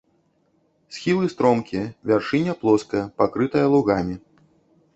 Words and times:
Схілы 0.95 1.25
стромкія, 1.33 1.83
вяршыня 2.11 2.57
плоская, 2.63 3.05
пакрытая 3.23 3.65
лугамі. 3.77 4.15